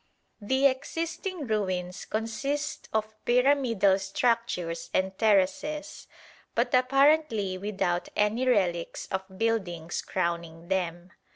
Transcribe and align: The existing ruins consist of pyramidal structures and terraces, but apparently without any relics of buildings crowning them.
The 0.41 0.65
existing 0.65 1.45
ruins 1.45 2.05
consist 2.05 2.89
of 2.91 3.13
pyramidal 3.23 3.99
structures 3.99 4.89
and 4.95 5.15
terraces, 5.15 6.07
but 6.55 6.73
apparently 6.73 7.55
without 7.59 8.09
any 8.15 8.47
relics 8.49 9.05
of 9.11 9.37
buildings 9.37 10.01
crowning 10.01 10.69
them. 10.69 11.11